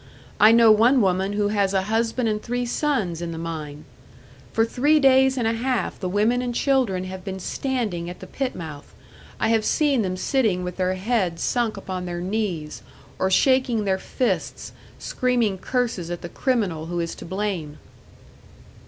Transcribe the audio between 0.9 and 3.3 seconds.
woman who has a husband and three sons